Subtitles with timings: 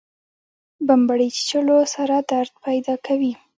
[0.87, 3.33] بمبړې چیچلو سره درد پیدا کوي